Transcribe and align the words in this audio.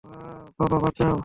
বাবা, 0.59 0.77
বাঁচাও! 0.79 1.15